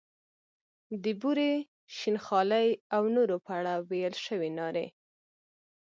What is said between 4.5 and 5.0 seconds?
نارې.